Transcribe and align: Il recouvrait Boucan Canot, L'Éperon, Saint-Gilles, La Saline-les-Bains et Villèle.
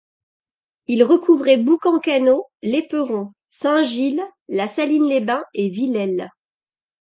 Il 0.87 1.03
recouvrait 1.03 1.57
Boucan 1.59 1.99
Canot, 1.99 2.47
L'Éperon, 2.63 3.33
Saint-Gilles, 3.49 4.23
La 4.49 4.67
Saline-les-Bains 4.67 5.43
et 5.53 5.69
Villèle. 5.69 6.31